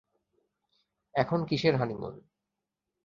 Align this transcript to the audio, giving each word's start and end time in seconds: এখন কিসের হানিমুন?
এখন 1.15 1.39
কিসের 1.45 1.75
হানিমুন? 1.75 2.13